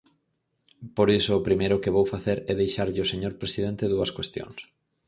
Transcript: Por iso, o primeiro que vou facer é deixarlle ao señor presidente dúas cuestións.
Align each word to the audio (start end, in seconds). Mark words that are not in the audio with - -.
Por 0.95 1.07
iso, 1.19 1.31
o 1.35 1.45
primeiro 1.47 1.81
que 1.83 1.95
vou 1.95 2.05
facer 2.13 2.37
é 2.51 2.53
deixarlle 2.61 3.01
ao 3.01 3.11
señor 3.13 3.33
presidente 3.41 3.89
dúas 3.93 4.13
cuestións. 4.17 4.57